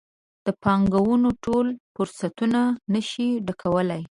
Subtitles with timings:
[0.45, 2.59] د پانګونې ټول فرصتونه
[2.93, 4.01] نه شي ډکولی.